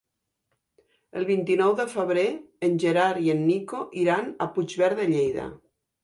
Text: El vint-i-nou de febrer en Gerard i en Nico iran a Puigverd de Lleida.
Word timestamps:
El 1.19 1.25
vint-i-nou 1.25 1.73
de 1.79 1.83
febrer 1.91 2.23
en 2.67 2.79
Gerard 2.83 3.19
i 3.25 3.29
en 3.33 3.43
Nico 3.49 3.81
iran 4.05 4.31
a 4.47 4.47
Puigverd 4.55 4.97
de 5.03 5.07
Lleida. 5.13 5.45